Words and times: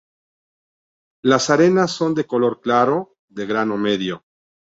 Las 1.23 1.51
arenas 1.51 1.91
son 1.91 2.15
de 2.15 2.25
color 2.25 2.59
claro, 2.59 3.17
de 3.29 3.45
grano 3.45 3.77
medio. 3.77 4.23